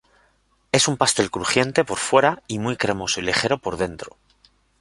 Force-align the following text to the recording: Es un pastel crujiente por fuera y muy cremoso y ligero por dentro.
Es 0.71 0.87
un 0.87 0.97
pastel 0.97 1.29
crujiente 1.29 1.83
por 1.85 1.99
fuera 1.99 2.41
y 2.47 2.57
muy 2.57 2.75
cremoso 2.75 3.19
y 3.19 3.23
ligero 3.23 3.59
por 3.59 3.77
dentro. 3.77 4.17